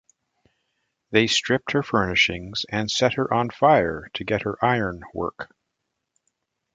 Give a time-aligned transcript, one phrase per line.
[1.11, 5.53] They stript her furnishings and set her on fire to get her iron worke.